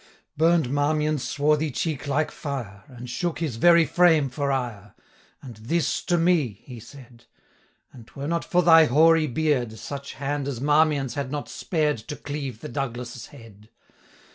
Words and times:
Burn'd 0.35 0.71
Marmion's 0.71 1.23
swarthy 1.23 1.69
cheek 1.69 2.07
like 2.07 2.31
fire, 2.31 2.83
And 2.87 3.07
shook 3.07 3.37
his 3.37 3.57
very 3.57 3.85
frame 3.85 4.31
for 4.31 4.51
ire, 4.51 4.95
410 5.41 5.45
And 5.45 5.55
'This 5.69 6.01
to 6.05 6.17
me!' 6.17 6.59
he 6.65 6.79
said, 6.79 7.25
'An 7.93 8.05
'twere 8.05 8.27
not 8.27 8.43
for 8.43 8.63
thy 8.63 8.85
hoary 8.85 9.27
beard, 9.27 9.77
Such 9.77 10.13
hand 10.13 10.47
as 10.47 10.59
Marmion's 10.59 11.13
had 11.13 11.29
not 11.31 11.47
spared 11.49 11.99
'To 11.99 12.15
cleave 12.15 12.61
the 12.61 12.67
Douglas' 12.69 13.27
head! 13.27 13.69